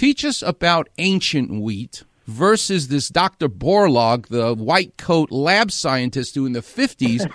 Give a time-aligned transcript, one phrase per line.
[0.00, 3.50] Teach us about ancient wheat versus this Dr.
[3.50, 7.30] Borlaug, the white coat lab scientist who in the 50s,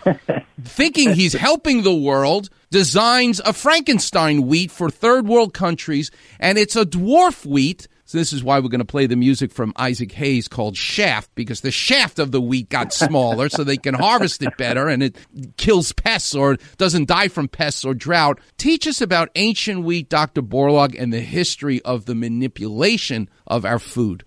[0.64, 6.10] thinking he's helping the world, designs a Frankenstein wheat for third world countries,
[6.40, 7.88] and it's a dwarf wheat.
[8.08, 11.32] So this is why we're going to play the music from Isaac Hayes called Shaft,
[11.34, 15.02] because the shaft of the wheat got smaller so they can harvest it better and
[15.02, 15.18] it
[15.58, 18.40] kills pests or doesn't die from pests or drought.
[18.58, 20.44] Teach us about ancient wheat, Dr.
[20.44, 24.24] Borlaug, and the history of the manipulation of our food.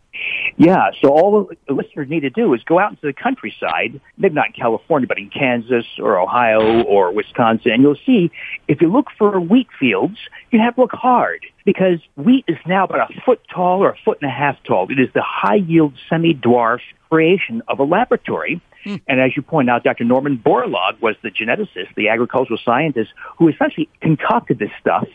[0.59, 4.35] Yeah, so all the listeners need to do is go out into the countryside, maybe
[4.35, 8.33] not in California, but in Kansas or Ohio or Wisconsin, and you'll see
[8.67, 10.19] if you look for wheat fields,
[10.51, 13.97] you have to look hard because wheat is now about a foot tall or a
[14.05, 14.91] foot and a half tall.
[14.91, 18.61] It is the high yield semi dwarf creation of a laboratory.
[18.85, 18.97] Hmm.
[19.07, 20.05] And as you point out, Dr.
[20.05, 25.07] Norman Borlaug was the geneticist, the agricultural scientist who essentially concocted this stuff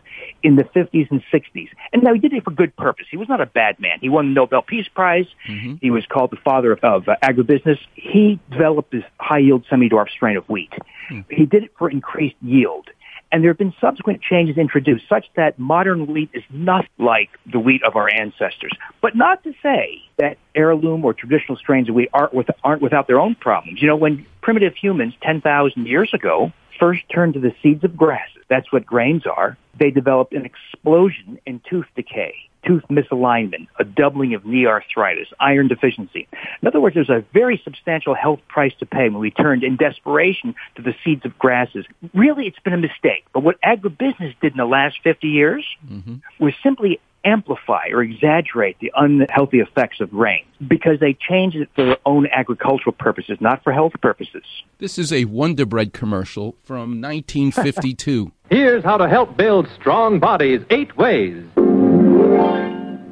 [0.43, 1.69] in the 50s and 60s.
[1.93, 3.05] And now he did it for good purpose.
[3.09, 3.97] He was not a bad man.
[4.01, 5.25] He won the Nobel Peace Prize.
[5.47, 5.75] Mm-hmm.
[5.81, 7.79] He was called the father of, of uh, agribusiness.
[7.95, 10.73] He developed this high yield semi dwarf strain of wheat.
[11.09, 11.21] Hmm.
[11.29, 12.89] He did it for increased yield.
[13.31, 17.57] And there have been subsequent changes introduced such that modern wheat is not like the
[17.57, 18.71] wheat of our ancestors.
[19.01, 23.07] But not to say that heirloom or traditional strains of wheat aren't, with, aren't without
[23.07, 23.81] their own problems.
[23.81, 26.53] You know, when primitive humans 10,000 years ago
[26.83, 31.39] first turned to the seeds of grasses, that's what grains are, they developed an explosion
[31.45, 36.27] in tooth decay tooth misalignment, a doubling of knee arthritis, iron deficiency.
[36.61, 39.75] In other words, there's a very substantial health price to pay when we turned in
[39.75, 41.85] desperation to the seeds of grasses.
[42.13, 43.25] Really, it's been a mistake.
[43.33, 46.15] But what agribusiness did in the last 50 years mm-hmm.
[46.39, 51.85] was simply amplify or exaggerate the unhealthy effects of grain because they changed it for
[51.85, 54.43] their own agricultural purposes, not for health purposes.
[54.79, 58.31] This is a Wonder Bread commercial from 1952.
[58.49, 61.43] Here's how to help build strong bodies eight ways.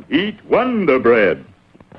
[0.09, 1.45] Eat Wonder Bread.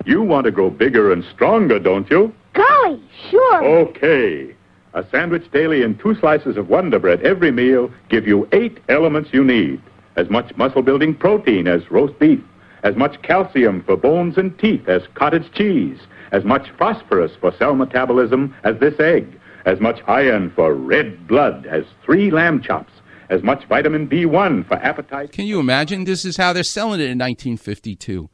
[0.05, 2.35] You want to grow bigger and stronger, don't you?
[2.55, 3.65] Golly, sure.
[3.65, 4.55] Okay.
[4.95, 9.31] A sandwich daily and two slices of Wonder Bread every meal give you eight elements
[9.33, 9.81] you need.
[10.17, 12.41] As much muscle building protein as roast beef,
[12.83, 15.99] as much calcium for bones and teeth as cottage cheese,
[16.33, 21.67] as much phosphorus for cell metabolism as this egg, as much iron for red blood
[21.67, 22.93] as three lamb chops,
[23.31, 25.33] as much vitamin B1 for appetite.
[25.33, 26.05] Can you imagine?
[26.05, 28.29] This is how they're selling it in 1952.